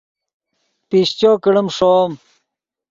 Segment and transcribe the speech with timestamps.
[0.89, 2.11] پیشچو کڑیم ݰوم